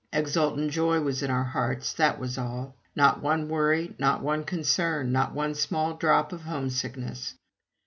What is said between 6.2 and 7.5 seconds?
of homesickness.